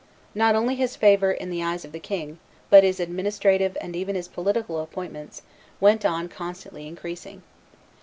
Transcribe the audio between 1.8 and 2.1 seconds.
of the